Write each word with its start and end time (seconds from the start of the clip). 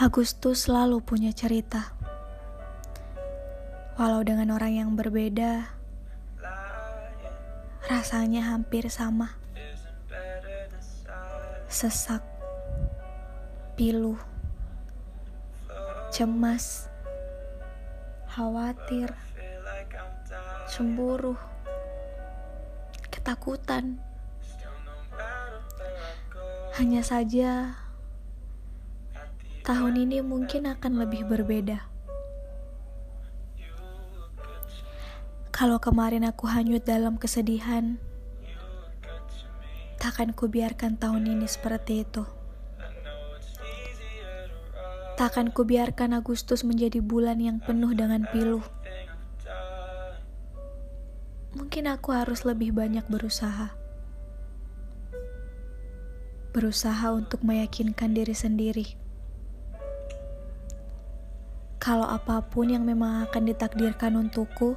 Agustus 0.00 0.64
selalu 0.64 1.04
punya 1.04 1.28
cerita. 1.28 1.92
Walau 4.00 4.24
dengan 4.24 4.48
orang 4.56 4.72
yang 4.72 4.90
berbeda, 4.96 5.68
rasanya 7.84 8.48
hampir 8.48 8.88
sama. 8.88 9.36
Sesak, 11.68 12.24
pilu, 13.76 14.16
cemas, 16.08 16.88
khawatir, 18.24 19.12
cemburu, 20.64 21.36
ketakutan. 23.12 24.00
Hanya 26.80 27.04
saja, 27.04 27.76
tahun 29.60 30.08
ini 30.08 30.24
mungkin 30.24 30.64
akan 30.64 31.04
lebih 31.04 31.28
berbeda. 31.28 31.84
Kalau 35.52 35.76
kemarin 35.76 36.24
aku 36.24 36.48
hanyut 36.48 36.88
dalam 36.88 37.20
kesedihan, 37.20 38.00
takkan 40.00 40.32
kubiarkan 40.32 40.96
tahun 40.96 41.28
ini 41.28 41.44
seperti 41.44 42.08
itu. 42.08 42.24
Takkan 45.20 45.52
kubiarkan 45.52 46.16
Agustus 46.16 46.64
menjadi 46.64 47.04
bulan 47.04 47.44
yang 47.44 47.60
penuh 47.60 47.92
dengan 47.92 48.24
pilu. 48.32 48.64
Mungkin 51.52 51.92
aku 51.92 52.16
harus 52.16 52.48
lebih 52.48 52.72
banyak 52.72 53.04
berusaha. 53.04 53.76
Berusaha 56.56 57.12
untuk 57.12 57.44
meyakinkan 57.44 58.16
diri 58.16 58.32
sendiri 58.32 59.09
kalau 61.80 62.04
apa 62.04 62.44
pun 62.44 62.68
yang 62.68 62.84
memang 62.84 63.24
akan 63.24 63.48
ditakdirkan 63.48 64.12
untukku, 64.20 64.76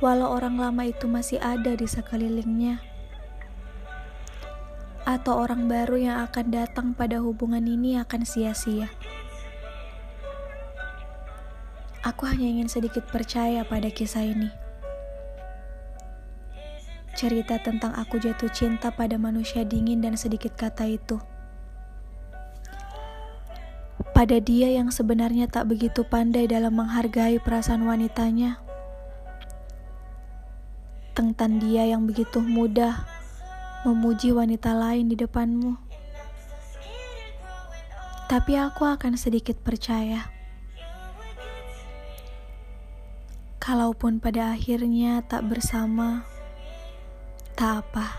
walau 0.00 0.32
orang 0.32 0.56
lama 0.56 0.88
itu 0.88 1.04
masih 1.04 1.36
ada 1.36 1.76
di 1.76 1.84
sekelilingnya, 1.84 2.80
atau 5.04 5.36
orang 5.36 5.68
baru 5.68 6.00
yang 6.00 6.16
akan 6.24 6.48
datang 6.48 6.86
pada 6.96 7.20
hubungan 7.20 7.60
ini 7.60 8.00
akan 8.00 8.24
sia-sia. 8.24 8.88
Aku 12.00 12.24
hanya 12.24 12.48
ingin 12.48 12.72
sedikit 12.72 13.04
percaya 13.12 13.68
pada 13.68 13.92
kisah 13.92 14.24
ini. 14.24 14.48
Cerita 17.12 17.60
tentang 17.60 17.92
aku 17.92 18.16
jatuh 18.16 18.48
cinta 18.48 18.88
pada 18.88 19.20
manusia 19.20 19.60
dingin 19.60 20.00
dan 20.00 20.16
sedikit 20.16 20.56
kata 20.56 20.88
itu 20.88 21.20
pada 24.16 24.40
dia 24.40 24.72
yang 24.72 24.88
sebenarnya 24.88 25.44
tak 25.44 25.68
begitu 25.68 26.00
pandai 26.00 26.48
dalam 26.48 26.72
menghargai 26.72 27.36
perasaan 27.36 27.84
wanitanya. 27.84 28.56
Tentang 31.12 31.60
dia 31.60 31.84
yang 31.84 32.08
begitu 32.08 32.40
mudah 32.40 33.04
memuji 33.84 34.32
wanita 34.32 34.72
lain 34.72 35.12
di 35.12 35.20
depanmu. 35.20 35.76
Tapi 38.24 38.56
aku 38.56 38.88
akan 38.88 39.20
sedikit 39.20 39.60
percaya. 39.60 40.32
Kalaupun 43.60 44.16
pada 44.16 44.56
akhirnya 44.56 45.20
tak 45.28 45.44
bersama, 45.44 46.24
tak 47.52 47.84
apa. 47.84 48.16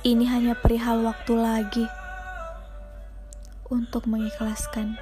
Ini 0.00 0.24
hanya 0.32 0.56
perihal 0.56 1.04
waktu 1.04 1.36
lagi 1.36 1.84
untuk 3.72 4.04
mengikhlaskan. 4.04 5.00